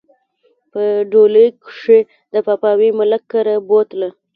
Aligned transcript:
په 0.71 0.81
ډولۍ 1.11 1.47
کښې 1.63 1.99
د 2.33 2.35
پاپاوي 2.45 2.89
ملک 2.99 3.23
کره 3.31 3.55
بوتله 3.67 4.09